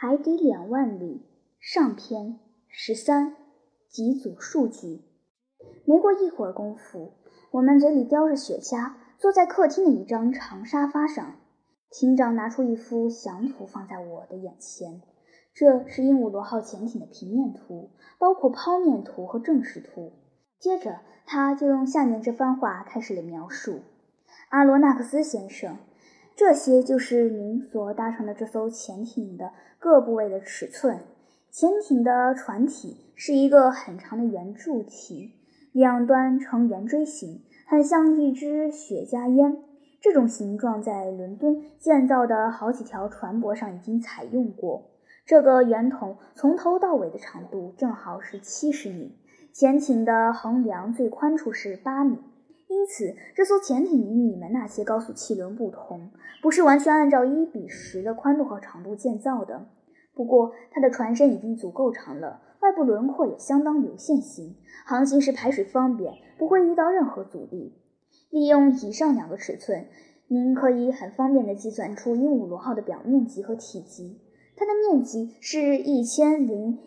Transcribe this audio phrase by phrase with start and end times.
[0.00, 1.26] 海底两万里
[1.58, 2.38] 上篇
[2.68, 3.34] 十三
[3.88, 5.02] 几组数据。
[5.84, 7.14] 没过一会儿功夫，
[7.50, 11.34] 我们嘴里叼着雪茄，坐在客厅的一张长沙发上。
[11.90, 15.02] 厅长拿出一幅详图放在我的眼前，
[15.52, 17.90] 这是鹦鹉螺号潜艇的平面图，
[18.20, 20.12] 包括剖面图和正视图。
[20.60, 23.80] 接着，他就用下面这番话开始了描述
[24.50, 25.76] ：“阿罗纳克斯先生，
[26.38, 29.50] 这些就是您所搭乘的这艘潜艇的
[29.80, 31.00] 各部位的尺寸。
[31.50, 35.32] 潜艇的船体是一个很长的圆柱体，
[35.72, 39.64] 两端呈圆锥形，很像一支雪茄烟。”
[40.00, 44.92] 这种形状在伦敦建造的好几条船舶上已经采用过。
[45.26, 49.18] 这个圆筒从头到尾的长度正好是七十米，
[49.52, 52.18] 潜艇的横梁最宽处是八米。
[52.68, 56.10] 因此，这艘潜艇与你们那些高速汽轮不同，
[56.42, 59.66] 不是完全按照一比十的宽度和长度建造的。
[60.14, 67.72] 不过，它的船身已经足够长了，外部轮廓也相当流线型，航行时排水方便，不会遇到任何阻力。
[68.30, 69.86] 利用以上两个尺寸，
[70.26, 74.20] 您可以很方便地计算出鹦鹉螺号的表面积和体积。
[74.56, 76.78] 它的面积是一千零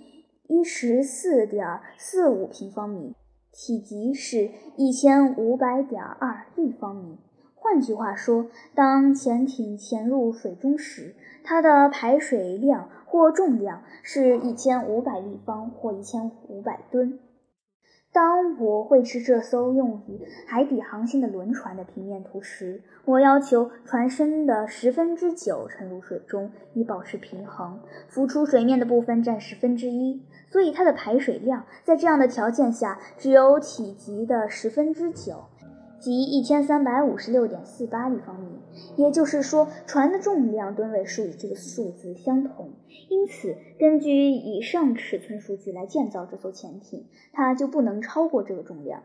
[0.47, 3.15] 一十四点四五平方米，
[3.51, 7.17] 体积是一千五百点二立方米。
[7.55, 17.19] 换句话说，当潜艇潜入水中时，它的排水量或重量是一千五百立方或一千五百吨。
[18.13, 27.79] 当我绘制这艘用于海底航行的轮船的平面图时，我要求船身的十分之九沉入水中，以保持平衡，
[28.09, 30.23] 浮出水面的部分占十分之一。
[30.51, 35.45] 所以它的排水量在这样的条件下只有体积的十分之九。
[35.99, 38.59] 即一千三百五十六点四八立方米，
[38.95, 42.71] 也就是说，船的重量吨位数与这个数字相同。
[43.07, 49.03] 因此，根据以上尺寸数据来建造这艘潜艇，它就不能超过这个重量。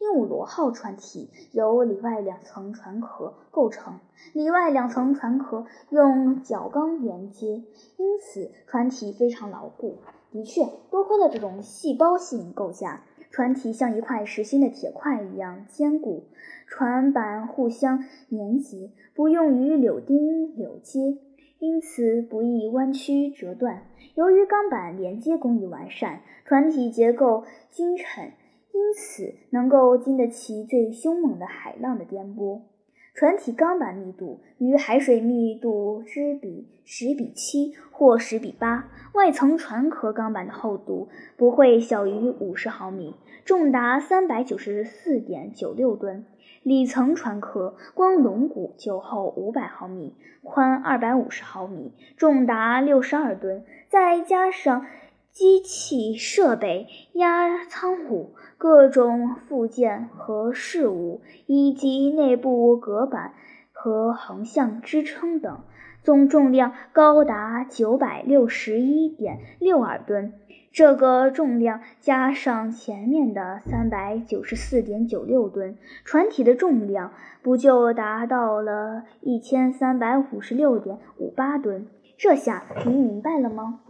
[0.00, 4.00] 鹦鹉螺号船体由里外两层船壳构成，
[4.32, 7.62] 里外两层船壳用角钢连接，
[7.98, 9.98] 因此船体非常牢固。
[10.32, 13.04] 的确，多亏了这种细胞性构架。
[13.30, 16.24] 船体像一块实心的铁块一样坚固，
[16.66, 21.16] 船板互相粘结，不用于柳钉柳接，
[21.58, 23.84] 因此不易弯曲折断。
[24.16, 28.32] 由于钢板连接工艺完善，船体结构均称，
[28.74, 32.60] 因此能够经得起最凶猛的海浪的颠簸。
[33.14, 38.88] 船体钢板密度与海水密度之比十比七或十比八。
[39.12, 43.14] 外层船壳钢板的厚度不会小于五十毫米，
[43.44, 46.24] 重达三百九十四点九六吨。
[46.62, 53.62] 里层船壳光龙骨就厚五百毫米，宽二百五十毫米，重达六十二吨。
[53.88, 54.86] 再加上
[55.32, 58.28] 机器设备、压舱唬。
[58.58, 63.34] 各种附件和饰物，以及内部隔板
[63.72, 65.62] 和横向支撑等，
[66.04, 70.34] 总重量高达九百六十一点六二吨。
[70.70, 81.88] 这个重量加上前面的三百九十四点九六吨，船体的重量不就达到了一千三百五十六点五八吨？
[82.22, 83.80] 这下您明白了吗？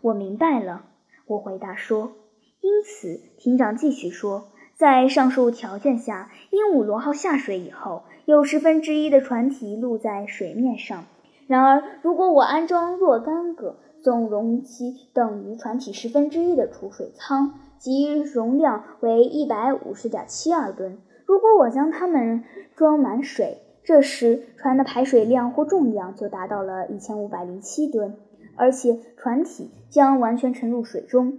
[0.00, 0.86] 我明白了，
[1.24, 2.14] 我回答说。
[2.60, 11.04] 因此，艇长继续说，在上述条件下，鹦鹉螺号下水以后，有十分之一的船体露在水面上。
[11.46, 22.42] 然而，如果我安装若干个总容积等于船体十分之一的储水舱，即容量为一百五十点七二吨，如果我将它们
[22.74, 28.16] 装满水，这时船的排水量或重量就达到了一千五百零七吨，
[28.56, 31.38] 而且船体将完全沉入水中。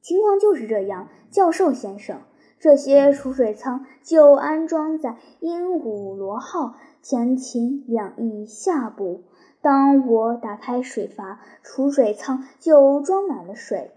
[0.00, 2.22] 情况就是这样，教授先生。
[2.58, 9.24] 这些储水舱就安装在鹦鹉螺号潜艇两翼下部。
[9.60, 13.90] 当我打开水阀，储水舱就装满了水，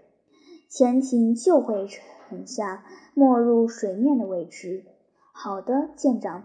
[0.68, 2.84] 潜艇就会沉下
[3.14, 4.84] 没入水面的位置。
[5.32, 6.44] 好的，舰长。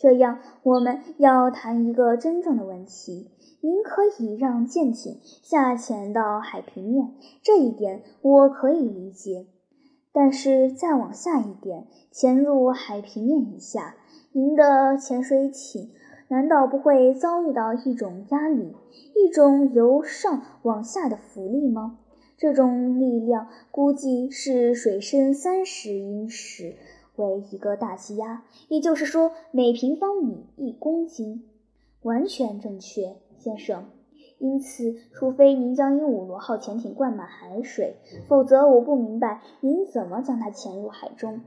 [0.00, 3.30] 这样，我们要谈一个真正的问题。
[3.60, 7.12] 您可以让舰艇下潜到海平面，
[7.42, 9.44] 这一点我可以理解。
[10.10, 13.94] 但是再往下一点，潜入海平面以下，
[14.32, 15.90] 您的潜水艇
[16.28, 18.74] 难道不会遭遇到一种压力，
[19.14, 21.98] 一种由上往下的浮力吗？
[22.38, 26.76] 这种力量估计是水深三十英尺。
[27.20, 31.48] 为一个大气压，也就是说每平方米一公斤，
[32.02, 33.84] 完全正确，先生。
[34.38, 37.96] 因此，除非您将鹦鹉螺号潜艇灌满海水，
[38.26, 41.42] 否则我不明白您怎么将它潜入海中。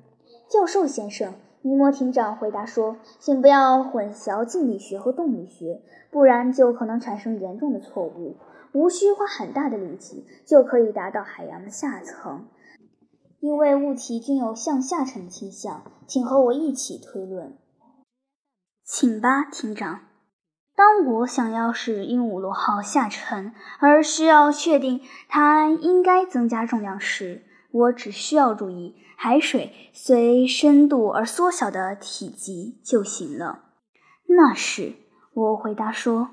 [0.47, 1.33] 教授先生，
[1.63, 5.81] 尼摩艇长回答说：“请不要混淆静力学和动力学，
[6.11, 8.35] 不然就可能产生严重的错误。
[8.73, 12.45] 无需花很大的力气就可以达到海洋的下层，
[13.43, 15.83] 因为物体均有向下沉的倾向。
[16.07, 17.57] 请和我一起推论。”
[18.85, 19.99] 请吧，厅长。
[20.75, 33.65] 当我想要使鹦鹉螺号下沉，而需要确定它应该增加重量时，我只需要注意海水随深度而缩小的体积就行了。
[34.25, 34.95] 那是，
[35.33, 36.29] 我回答说。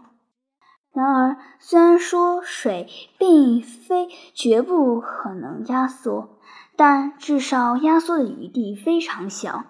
[0.92, 6.40] 然而，虽然说水并非绝不可能压缩，
[6.82, 9.64] 但至少压缩的余地非常小。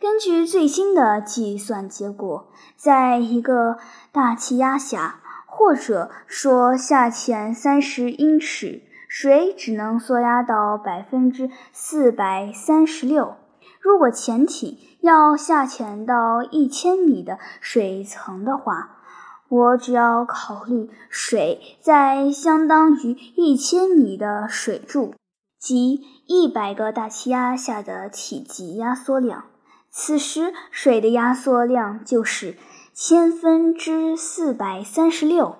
[0.00, 3.78] 根据最新的计算结果，在一个
[4.10, 13.36] 大气压下，或者说下潜三十英尺，水只能缩压到百分之四百三十六。
[13.80, 18.96] 如果潜艇要下潜到一千米的水层的话，
[19.48, 25.14] 我只要考虑水在相当于一千米的水柱
[25.58, 29.44] 即一百个大气压下的体积压缩量。
[29.90, 32.56] 此时，水的压缩量就是
[32.92, 35.56] 千分之四百三十六，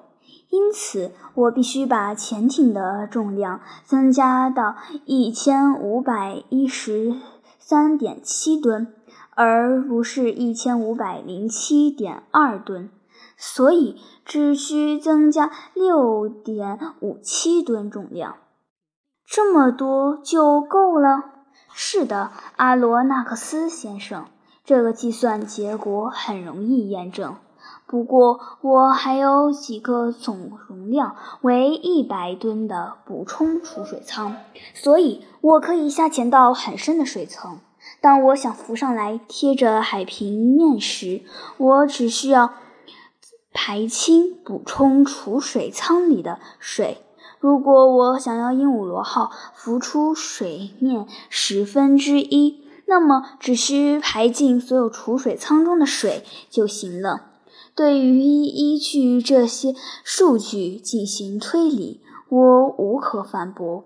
[0.51, 7.17] 因此我必须把潜艇的重量增加到一千五百一十
[7.59, 8.95] 三点七吨，
[9.35, 12.91] 而不是一千五百零七点二吨，
[13.37, 18.37] 所以只需增加六点五七吨重量。
[19.31, 21.23] 这么多就够了。
[21.73, 24.25] 是的，阿罗纳克斯先生，
[24.65, 27.37] 这个计算结果很容易验证。
[27.87, 34.37] 不过，我还有几个总容量为一百吨的补充储水舱，
[34.75, 37.59] 所以我可以下潜到很深的水层。
[38.01, 41.23] 当我想浮上来贴着海平面时，
[41.59, 42.55] 我只需要
[43.53, 47.05] 排清补充储水舱里的水。
[47.41, 57.27] 如果我想要鹦鹉螺号浮出水面十分之一，那么只需排进所有储水舱中的水就行了。
[57.75, 63.85] 对于依据这些数据进行推理，我无可反驳。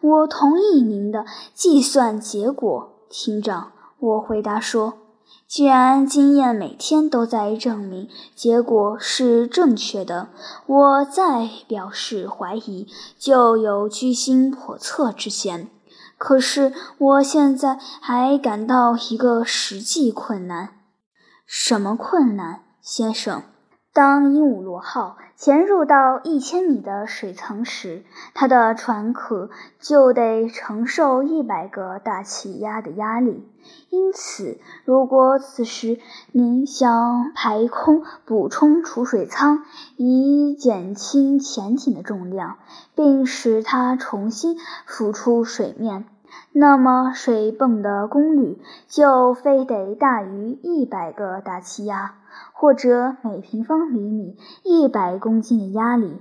[0.00, 3.72] 我同意您的计算结果，厅长。
[3.98, 5.03] 我回答说。
[5.54, 10.26] 既然经验每天都在证明结果是正确的，
[10.66, 15.68] 我再表示怀疑就有居心叵测之嫌。
[16.18, 20.70] 可是我现在还感到一个实际困难。
[21.46, 23.44] 什么困难，先生？
[23.92, 28.04] 当鹦鹉螺号潜入到一千米的水层时，
[28.34, 29.50] 它的船壳
[29.80, 33.46] 就得承受一百个大气压的压力。
[33.90, 35.98] 因此，如果此时
[36.32, 39.64] 您想排空补充储水舱，
[39.96, 42.58] 以减轻潜艇的重量，
[42.94, 46.04] 并使它重新浮出水面，
[46.56, 48.58] 那么水泵的功率
[48.88, 52.14] 就非得大于一百个大气压。
[52.52, 56.16] 或者每平方厘米一百公斤的压力，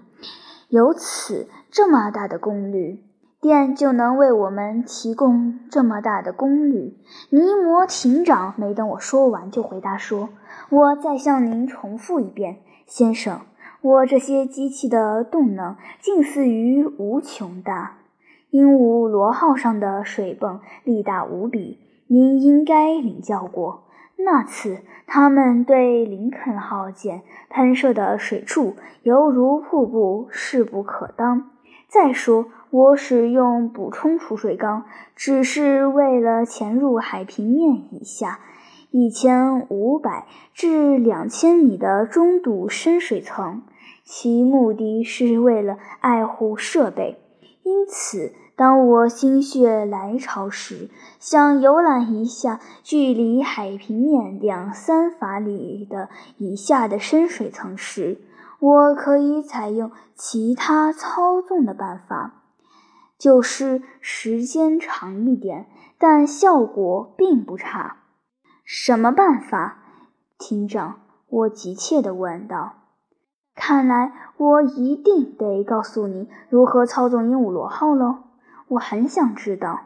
[0.69, 3.03] 由此这么大的功率，
[3.41, 6.99] 电就能为我们提供这么大的功率。
[7.31, 10.29] 尼摩艇长没等我说完，就回答说
[10.69, 13.41] ：“我再向您重复一遍，先生，
[13.81, 17.97] 我这些机器的动能近似于无穷大。
[18.53, 31.49] 鹦鹉螺号上的水泵力大无比，您应该领教过。”那次，他们对林肯号舰喷射的水柱犹如瀑布，势不可当。
[31.87, 38.39] 再说，我使用补充储水缸，只是为了潜入海平面以下
[38.91, 43.63] 一千五百至两千米的中度深水层，
[44.03, 47.17] 其目的是为了爱护设备，
[47.63, 48.31] 因此。
[48.55, 58.21] 当我心血来潮时，想游览一下距离海平面两三法里的以下的深水层时，
[58.59, 62.43] 我可以采用其他操纵的办法，
[63.17, 65.65] 就是时间长一点，
[65.97, 67.97] 但效果并不差。
[68.63, 69.79] 什么办法，
[70.37, 70.99] 厅长？
[71.27, 72.73] 我急切地问道。
[73.55, 78.17] 看来我一定得告诉你如何操纵鹦鹉螺号喽。
[78.69, 79.81] 我很想知道，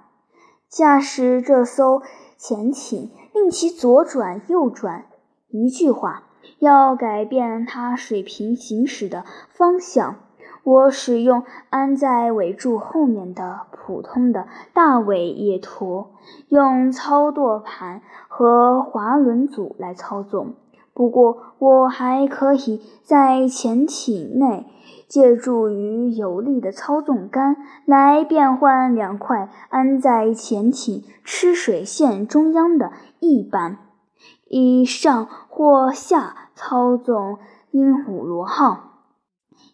[0.70, 2.02] 驾驶这艘
[2.38, 5.06] 潜艇，令其左转右转。
[5.50, 6.24] 一句话，
[6.60, 10.16] 要改变它水平行驶的方向。
[10.64, 16.12] 我使用安在尾柱后面的普通的大尾叶托，
[16.50, 20.56] 用操舵盘和滑轮组来操纵。
[20.98, 24.66] 不过，我还可以在潜艇内
[25.08, 33.78] 借助于有力的操纵杆来变换两块安在潜艇吃水线中央的翼板，
[34.48, 37.38] 以上或下操纵
[37.70, 39.04] 鹦鹉螺号。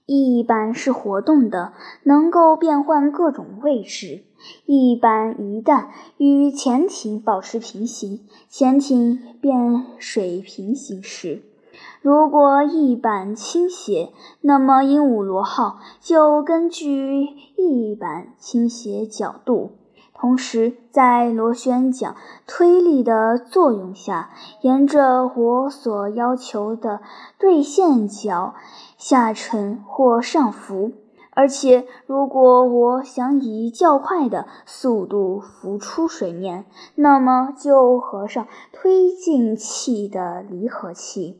[0.06, 1.72] 翼板是活动的，
[2.04, 4.26] 能够变换各种位置。
[4.66, 11.44] 翼板一旦与潜艇保持平行，潜艇便水平行驶。
[12.02, 19.72] 如果翼板倾斜，那么鹦鹉螺号就根据翼板倾斜角度，
[20.14, 24.32] 同时在螺旋桨推力的作用下，
[24.62, 27.02] 沿着我所要求的
[27.40, 28.54] 对线角。
[28.96, 30.94] 下沉或上浮，
[31.36, 41.38] 而且如果我想以较快的速度浮出水面，那么就合上推进器的离合器；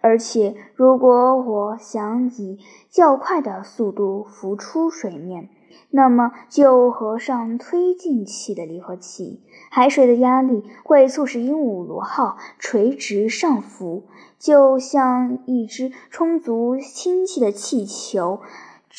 [0.00, 2.58] 而且如果我想以
[2.90, 5.50] 较快的速度浮出水面，
[5.90, 9.42] 那么就合上推进器的离合器。
[9.70, 14.04] 海水的压力会促使鹦鹉螺号垂直上浮。
[14.38, 18.40] 就像一只充足氢气的气球，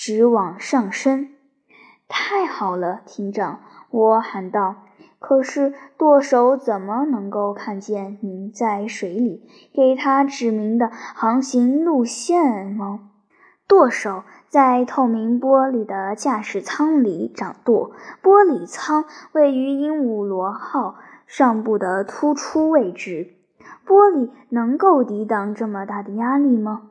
[0.01, 1.27] 直往上升。
[2.07, 3.59] 太好了，厅长！
[3.91, 4.75] 我喊道。
[5.19, 13.09] 可是舵手怎么能够看见您在水里给他指明的航行路线吗？
[13.67, 17.91] 舵手在透明玻璃的驾驶舱里掌舵，
[18.23, 19.03] 玻璃舱
[19.33, 20.95] 位于鹦鹉螺号
[21.27, 23.33] 上部的突出位置。
[23.85, 26.83] 玻璃能够抵挡这么大的压力吗？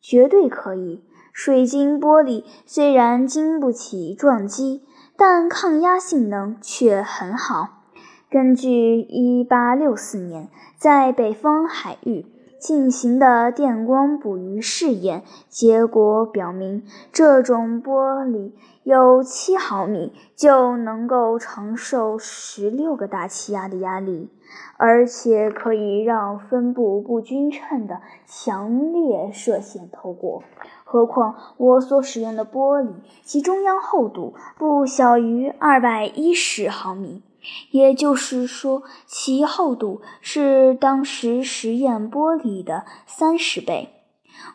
[0.00, 1.04] 绝对可以。
[1.36, 4.82] 水晶玻璃虽然经不起撞击，
[5.18, 7.82] 但抗压性能却很好。
[8.30, 12.24] 根据1864年在北方海域
[12.58, 18.52] 进行的电光捕鱼试验结果表明，这种玻璃
[18.82, 24.30] 有7毫米就能够承受16个大气压的压力。
[24.76, 30.42] 而且可以让分布不均称的强烈射线透过。
[30.84, 32.90] 何况我所使用的玻璃，
[33.24, 37.22] 其中央厚度不小于二百一十毫米，
[37.70, 43.92] 也就是说，其厚度是当时实验玻璃的三十倍。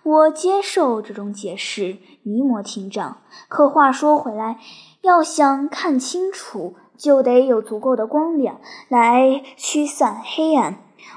[0.03, 3.17] 我接受这种解释，尼摩厅长。
[3.47, 4.57] 可话说回来，
[5.01, 6.75] 要想看清楚。
[7.01, 10.75] 就得有足够的光亮来驱散黑暗。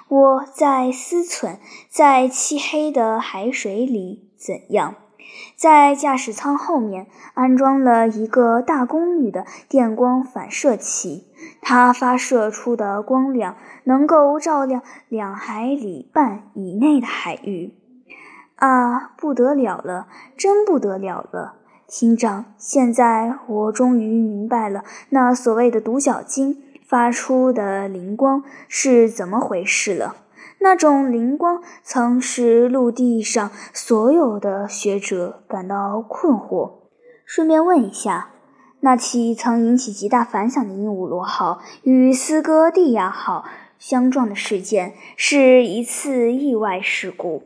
[0.09, 1.59] 我在思忖，
[1.91, 4.95] 在漆黑的海水里怎样？
[5.57, 11.27] 在驾驶舱后面安装了一个大功率的电光反射器，
[11.61, 17.75] 它发射出的光亮能够照亮两海里半以内的海域。
[18.57, 21.57] 啊，不得了了，真不得了了！
[21.97, 30.17] 厅长，现在我终于明白了那所谓的独角鲸发出的灵光是怎么回事了。
[30.59, 36.73] 那种灵光曾使陆地上所有的学者感到困惑。
[37.25, 38.31] 顺便问一下，
[38.81, 43.45] 那起曾引起极大反响的鹦鹉螺号与斯哥蒂亚号
[43.79, 47.45] 相撞的事件是一次意外事故，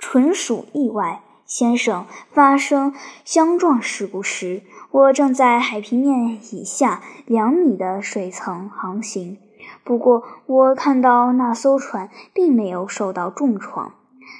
[0.00, 1.20] 纯属意外。
[1.46, 9.36] 先生，发生相撞事故时，我正在海平面以下两米的水层航行。
[9.84, 13.92] 不过，我看到那艘船并没有受到重创。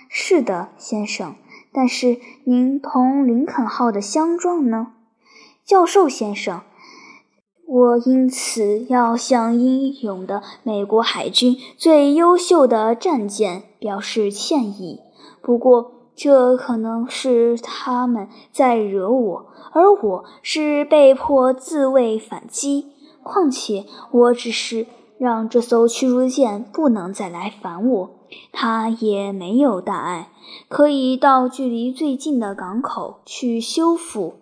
[0.08, 1.34] 是的，先生。
[1.73, 4.92] 但是您同林肯号的相撞呢，
[5.64, 6.62] 教授先生？
[7.66, 15.00] 我因此要向英勇的美国海军最优秀的战舰表示歉意。
[15.42, 15.92] 不过。
[16.16, 22.92] 这可能是他们在惹我，而我是被迫自卫反击。
[23.23, 24.87] 况且，我只是
[25.18, 28.11] 让这艘驱逐舰不能再来烦我，
[28.52, 30.30] 它也没有大碍，
[30.68, 34.35] 可以到距离最近的港口去修复。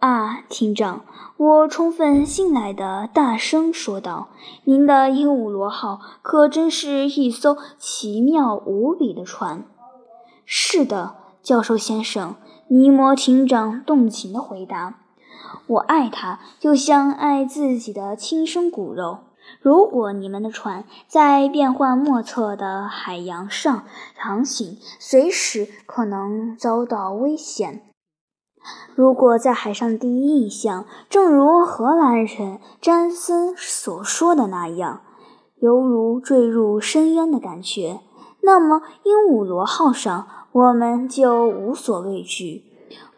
[0.00, 1.04] 啊，厅长，
[1.38, 4.28] 我充分信赖的大声说道
[4.64, 9.64] ：“您的鹦鹉螺号可真是一艘奇妙无比的船。”
[10.46, 12.36] 是的，教授先生，
[12.68, 15.00] 尼摩艇长动情地回答
[15.66, 19.18] ：“我爱他，就像爱自己的亲生骨肉。
[19.60, 23.84] 如果你们的船在变幻莫测的海洋上
[24.16, 27.82] 航行，随时可能遭到危险。
[28.94, 35.02] 如果在海上第一印象正如荷兰人詹森所说的那样，
[35.60, 38.00] 犹如坠入深渊的感觉，
[38.46, 42.62] 那么鹦鹉螺号上我们就无所畏惧，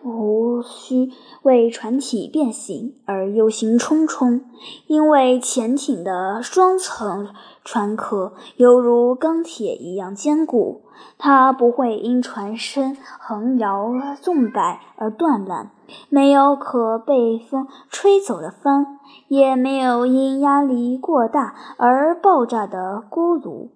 [0.03, 1.11] 无需
[1.43, 4.41] 为船体变形而忧心忡忡，
[4.87, 7.29] 因为潜艇的双层
[7.63, 10.81] 船壳犹如钢铁一样坚固。
[11.19, 13.93] 它不会因船身横摇
[14.23, 15.71] 纵摆而断烂，
[16.09, 23.69] 没有可被风吹走的帆，也没有因压力过大而爆炸的锅炉。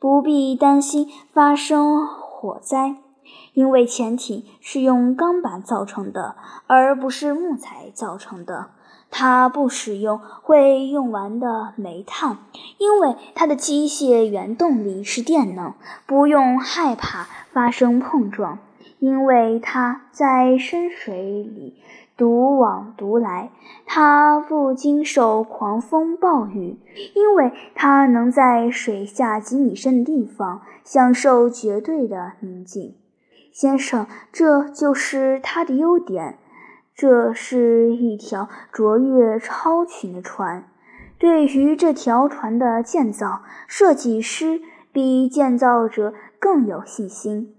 [0.00, 2.96] 不必担心发生火灾，
[3.52, 8.70] 因为潜艇是用钢板造成的，而不是木材造成的。
[9.10, 12.38] 它不使用会用完的煤炭，
[12.78, 15.74] 因为它的机械原动力是电能。
[16.06, 18.58] 不用害怕发生碰撞，
[19.00, 21.82] 因为它在深水里
[22.20, 23.50] 独往独来。
[23.86, 26.78] 它不经受狂风暴雨，
[27.14, 32.94] 因为它能在水下几米深的地方享受绝对的宁静。
[33.50, 36.36] 先生，这就是它的优点。
[36.94, 40.68] 这是一条卓越超群的船。
[41.18, 44.60] 对于这条船的建造，设计师
[44.92, 47.54] 比建造者更有信心，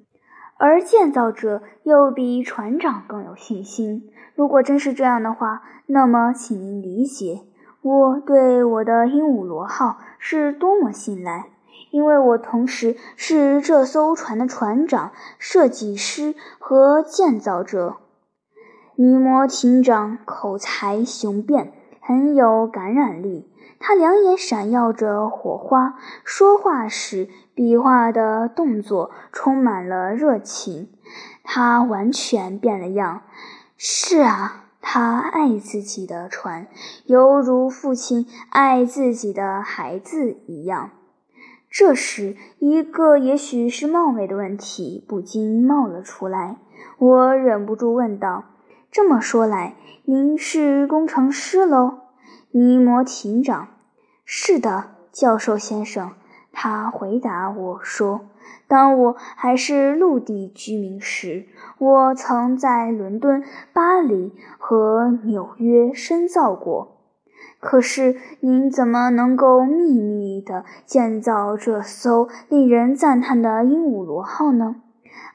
[0.58, 4.11] 而建造者又比船长更有信心。
[4.42, 7.42] 如果真是这样的话，那么请您理解
[7.84, 11.50] 我对我的鹦鹉螺号是多么信赖，
[11.92, 17.98] 因为我同时是这艘船的船长、设计师和建造者。
[18.96, 21.72] 尼摩艇长口才雄辩，
[22.02, 23.48] 很有感染力。
[23.80, 30.90] 他两眼闪耀着火花，说话时比划的动作充满了热情。
[31.44, 33.22] 他完全变了样。
[33.84, 36.68] 是啊，他爱自己的船，
[37.08, 40.92] 犹如父亲爱自己的孩子一样。
[41.68, 46.58] 这时，一个也许是冒昧的问题不禁冒了出来。
[47.00, 48.44] 我忍不住问道。
[48.92, 49.74] 这么说来，
[50.06, 52.02] 您是工程师喽？
[52.52, 53.70] 尼摩艇长。
[54.24, 56.12] 是的，教授先生。
[56.52, 58.28] 他回答我说
[58.68, 61.46] ：“当我还是陆地居民时，
[61.78, 66.98] 我曾在伦敦、巴黎和纽约深造过。
[67.60, 74.78] 可是，您怎么能够秘密地建造这艘令人赞叹的鹦鹉螺号呢？”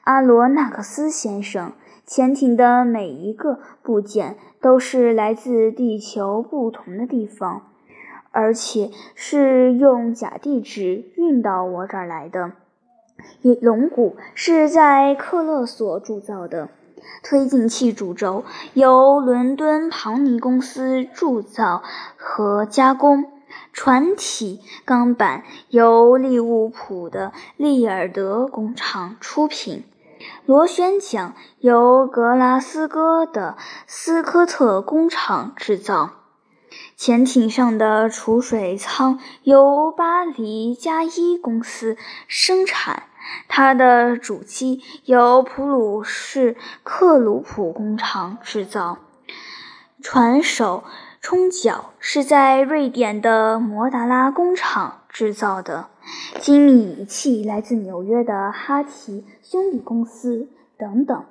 [0.03, 1.73] 阿罗纳克斯先生。
[2.09, 7.63] 潜艇的每一个部件都是来自地球不同的地方，
[8.31, 12.53] 而且是用假地址运到我这儿来的。
[13.61, 16.69] 龙骨是在克勒索铸造的，
[17.23, 21.81] 推进器主轴由伦敦庞尼公司铸造
[22.17, 23.31] 和加工，
[23.71, 29.83] 船体钢板由利物浦的利尔德工厂出品。
[30.45, 36.11] 螺旋桨由格拉斯哥的斯科特工厂制造，
[36.97, 41.95] 潜艇上的储水舱由巴黎加一公司
[42.27, 43.03] 生产，
[43.47, 48.97] 它的主机由普鲁士克鲁普工厂制造，
[50.01, 50.83] 船首
[51.21, 55.89] 冲角是在瑞典的摩达拉工厂制造的。
[56.41, 61.25] 精密仪器来自纽约的哈奇兄弟公司等等，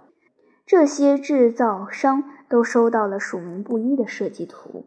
[0.64, 4.86] 这些制造商都收到了署名不一的设计图。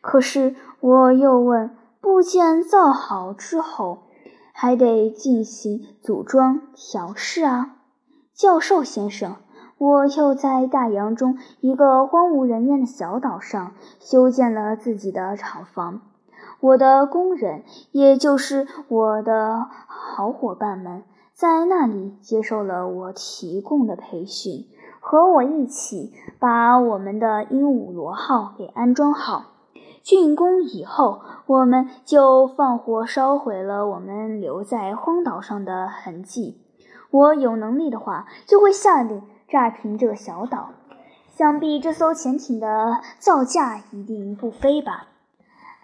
[0.00, 4.04] 可是我又问：部件造好之后，
[4.52, 7.76] 还得进行组装调试啊？
[8.34, 9.36] 教授先生，
[9.78, 16.00] 我又在大洋中一个荒无人烟的小岛上修建了自己的厂房。
[16.60, 21.02] 我的工人，也就是我的好伙伴们，
[21.34, 24.66] 在那里接受了我提供的培训，
[25.00, 29.44] 和我一起把我们的鹦鹉螺号给安装好。
[30.08, 36.62] 竣工以后，我们就放火烧毁了我们留在荒岛上的痕迹。
[37.10, 40.70] 我有能力的话，就会下令炸平这个小岛。
[41.36, 45.08] 想必这艘潜艇的造价一定不菲吧？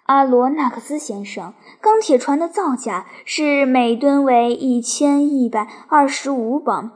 [0.07, 6.89] 阿罗纳克斯先生，钢铁船的造价是每吨为一千一百二十五磅，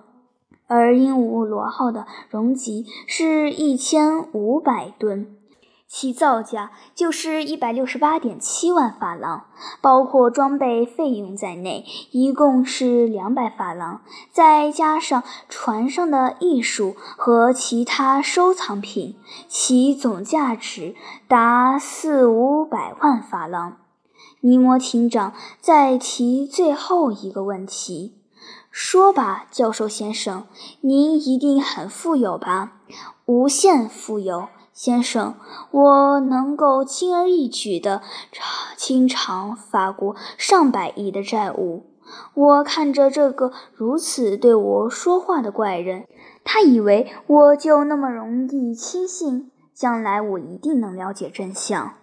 [0.65, 5.35] 而鹦鹉螺号的容积是一千五百吨。
[5.91, 9.47] 其造价就是一百六十八点七万法郎，
[9.81, 20.95] 包括装备费用在内，一共是两百法郎，再加上船上的艺术和其他收藏品，其总价值
[21.27, 23.77] 达四五百万法郎。
[24.41, 28.13] 尼摩艇长再提最后一个问题，
[28.69, 30.45] 说吧，教授先生，
[30.81, 32.73] 您一定很富有吧？
[33.25, 34.49] 无限富有。
[34.79, 35.35] 先生，
[35.71, 38.01] 我能够轻而易举地
[38.77, 41.87] 清偿法国上百亿的债务。
[42.33, 46.07] 我看着这个如此对我说话的怪人，
[46.45, 49.51] 他以为我就那么容易轻信。
[49.75, 51.95] 将来我一定能了解真相。